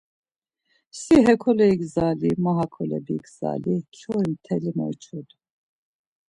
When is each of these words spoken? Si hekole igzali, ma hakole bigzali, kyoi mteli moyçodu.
Si 0.99 1.15
hekole 1.25 1.65
igzali, 1.75 2.29
ma 2.43 2.51
hakole 2.57 2.97
bigzali, 3.05 3.73
kyoi 3.95 4.27
mteli 4.33 4.69
moyçodu. 4.77 5.35